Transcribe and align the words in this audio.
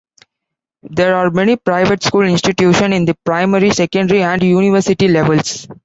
There 0.89 1.15
are 1.15 1.29
many 1.29 1.57
private 1.57 2.01
school 2.01 2.23
institutions 2.27 2.95
in 2.95 3.05
the 3.05 3.13
primary, 3.23 3.69
secondary 3.69 4.23
and 4.23 4.41
university 4.41 5.07
levels. 5.07 5.67